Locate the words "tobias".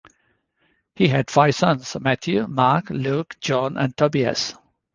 3.95-4.55